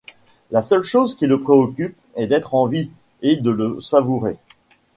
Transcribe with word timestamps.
La 0.49 0.63
seule 0.63 0.81
chose 0.83 1.13
qui 1.13 1.27
le 1.27 1.39
préoccupe 1.39 1.95
est 2.15 2.25
d'être 2.25 2.55
en 2.55 2.65
vie 2.65 2.89
et 3.21 3.35
de 3.35 3.51
le 3.51 3.79
savourer. 3.79 4.37